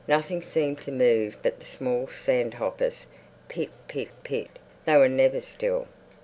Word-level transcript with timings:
Nothing 0.07 0.41
seemed 0.41 0.81
to 0.81 0.91
move 0.91 1.37
but 1.43 1.59
the 1.59 1.65
small 1.67 2.07
sand 2.07 2.55
hoppers. 2.55 3.05
Pit 3.49 3.69
pit 3.87 4.09
pit! 4.23 4.47
They 4.85 4.97
were 4.97 5.07
never 5.07 5.41
still. 5.41 5.85